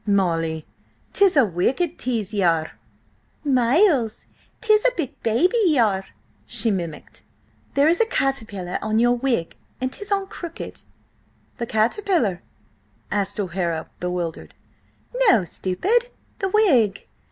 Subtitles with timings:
[0.03, 0.65] "Molly,
[1.13, 2.71] 'tis a wicked tease ye are!"
[3.43, 4.25] "Miles,
[4.59, 6.05] 'tis a big baby you are!"
[6.47, 7.21] she mimicked.
[7.75, 10.81] "There is a caterpillar on your wig, and 'tis on crooked."
[11.57, 12.41] "The caterpillar?"
[13.11, 14.55] asked O'Hara, bewildered.
[15.29, 16.09] "No, stupid,
[16.39, 17.07] the wig.